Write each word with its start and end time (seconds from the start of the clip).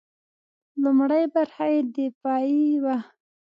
لومړۍ 0.83 1.23
برخه 1.35 1.65
یې 1.73 1.81
دفاعي 1.95 2.61
وه. 2.83 2.97